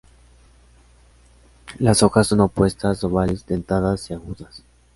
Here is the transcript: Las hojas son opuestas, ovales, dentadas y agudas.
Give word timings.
Las 1.77 2.01
hojas 2.01 2.25
son 2.25 2.39
opuestas, 2.39 3.03
ovales, 3.03 3.45
dentadas 3.45 4.09
y 4.09 4.15
agudas. 4.15 4.63